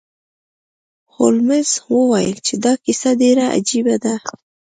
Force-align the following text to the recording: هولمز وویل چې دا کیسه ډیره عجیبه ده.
هولمز 1.15 1.69
وویل 1.95 2.37
چې 2.47 2.53
دا 2.65 2.73
کیسه 2.83 3.09
ډیره 3.21 3.45
عجیبه 3.57 3.95
ده. 4.03 4.13